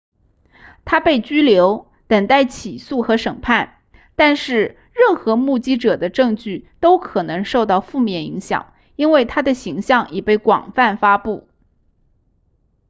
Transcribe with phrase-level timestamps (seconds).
[0.83, 3.77] 她被拘留等待起诉和审判
[4.15, 11.47] 但是任何目击者的证据都可能受到负面影响因为她的形象已被广泛发布